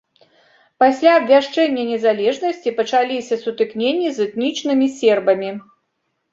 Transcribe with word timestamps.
Пасля 0.83 1.11
абвяшчэння 1.19 1.83
незалежнасці 1.91 2.75
пачаліся 2.81 3.39
сутыкненні 3.43 4.07
з 4.19 4.29
этнічнымі 4.29 4.93
сербамі. 4.99 5.57